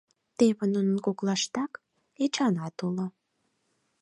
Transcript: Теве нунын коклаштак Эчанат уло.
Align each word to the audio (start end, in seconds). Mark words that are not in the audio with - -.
Теве 0.37 0.65
нунын 0.73 0.97
коклаштак 1.05 1.71
Эчанат 2.23 2.77
уло. 2.87 3.05